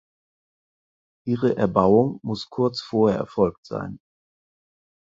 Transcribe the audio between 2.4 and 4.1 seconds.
kurz vorher erfolgt sein.